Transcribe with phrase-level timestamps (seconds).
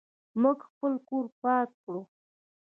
[0.41, 1.93] موږ خپل کور پاک کړ.